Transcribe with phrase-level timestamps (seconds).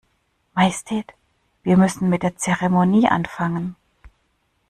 [0.55, 1.13] Majestät,
[1.61, 3.75] wir müssen mit der Zeremonie anfangen.